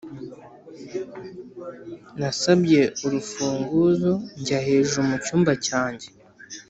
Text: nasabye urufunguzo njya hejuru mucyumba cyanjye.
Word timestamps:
nasabye 2.19 2.81
urufunguzo 3.05 4.13
njya 4.39 4.59
hejuru 4.67 5.01
mucyumba 5.09 5.51
cyanjye. 5.67 6.07